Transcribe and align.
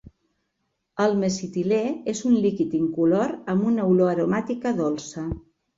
El 1.05 1.13
mesitilè 1.23 1.83
és 2.15 2.23
un 2.31 2.41
líquid 2.47 2.75
incolor 2.81 3.37
amb 3.55 3.71
una 3.75 3.89
olor 3.95 4.15
aromàtica 4.17 4.79
dolça. 4.85 5.33